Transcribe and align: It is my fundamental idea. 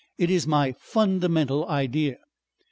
It 0.17 0.31
is 0.31 0.47
my 0.47 0.71
fundamental 0.79 1.67
idea. 1.69 2.17